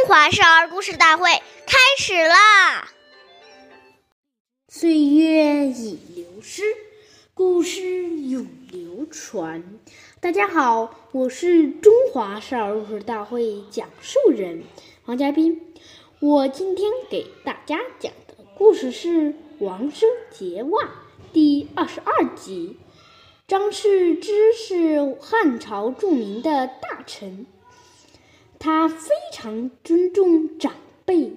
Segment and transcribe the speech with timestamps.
[0.00, 1.28] 中华少儿故事大会
[1.66, 2.88] 开始啦！
[4.66, 6.62] 岁月已流失，
[7.34, 9.62] 故事永流传。
[10.18, 14.62] 大家好，我是中华少儿故事大会讲述人
[15.04, 15.74] 王嘉宾。
[16.18, 19.08] 我今天给大家讲的故事是
[19.58, 20.84] 《王生结袜》
[21.34, 22.78] 第二十二集。
[23.46, 27.44] 张世之是汉朝著名的大臣。
[28.60, 30.74] 他非常尊重长
[31.06, 31.32] 辈。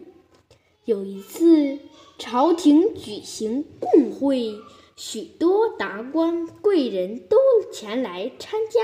[0.84, 1.80] 有一次，
[2.18, 4.60] 朝廷举行共会，
[4.98, 7.38] 许多达官贵人都
[7.72, 8.82] 前来参加，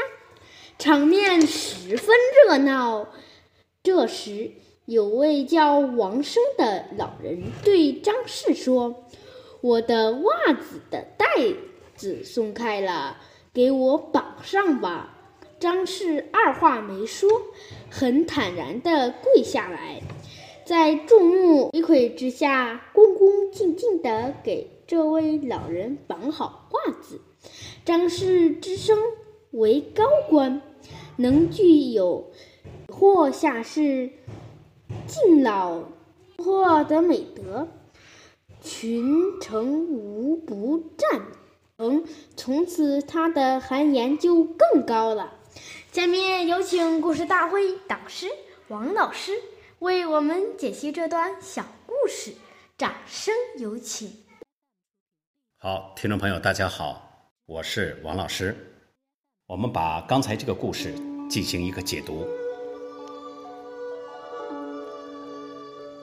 [0.77, 2.15] 场面十分
[2.47, 3.09] 热闹。
[3.83, 4.53] 这时，
[4.85, 9.03] 有位叫王生的老人对张氏说
[9.59, 11.25] ：“我的袜子的带
[11.97, 13.17] 子松开了，
[13.53, 15.17] 给我绑上吧。”
[15.59, 17.29] 张氏二话没说，
[17.89, 20.01] 很坦然地跪下来，
[20.65, 27.19] 在众目睽睽之下，恭恭敬敬地给这位老人绑好袜子。
[27.83, 28.97] 张氏之身
[29.51, 30.61] 为高官，
[31.17, 32.31] 能具有
[32.87, 34.11] 或下士
[35.07, 35.83] 敬老
[36.37, 37.67] 或的美德，
[38.61, 41.21] 群臣无不赞
[41.77, 42.05] 成。
[42.37, 45.33] 从此，他的含言就更高了。
[45.91, 48.27] 下面有请故事大会导师
[48.69, 49.33] 王老师
[49.79, 52.31] 为我们解析这段小故事，
[52.77, 54.09] 掌声有请。
[55.57, 58.55] 好，听众朋友，大家好，我是王老师。
[59.47, 60.93] 我们把刚才这个故事
[61.29, 62.25] 进行一个解读。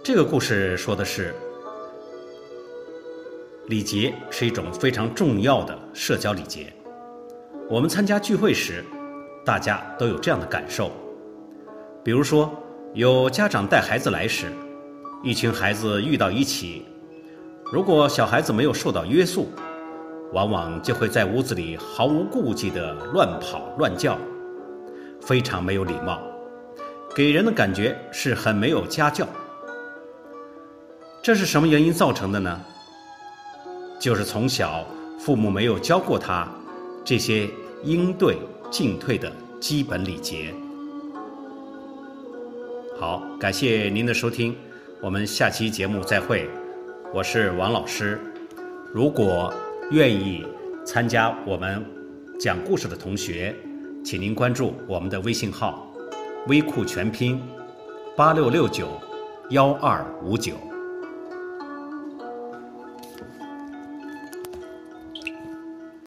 [0.04, 1.34] 这个故事说的是，
[3.68, 6.72] 礼节是一种非常重要的社交礼节。
[7.70, 8.84] 我们参加聚会时。
[9.46, 10.90] 大家都有这样的感受，
[12.02, 12.52] 比如说，
[12.94, 14.50] 有家长带孩子来时，
[15.22, 16.84] 一群孩子遇到一起，
[17.72, 19.46] 如果小孩子没有受到约束，
[20.32, 24.18] 往往就会在屋子里毫无顾忌地乱跑乱叫，
[25.20, 26.20] 非常没有礼貌，
[27.14, 29.28] 给人的感觉是很没有家教。
[31.22, 32.60] 这是什么原因造成的呢？
[34.00, 34.84] 就是从小
[35.20, 36.48] 父母没有教过他
[37.04, 37.48] 这些
[37.84, 38.36] 应对。
[38.68, 39.30] 进退的
[39.60, 40.52] 基本礼节。
[42.98, 44.54] 好，感谢您的收听，
[45.00, 46.48] 我们下期节目再会。
[47.12, 48.20] 我是王老师。
[48.92, 49.52] 如果
[49.90, 50.46] 愿意
[50.84, 51.84] 参加我们
[52.38, 53.54] 讲故事的同学，
[54.04, 55.90] 请您关注我们的微信号
[56.48, 57.40] “微库全拼
[58.16, 59.00] 八六六九
[59.50, 60.54] 幺二五九”。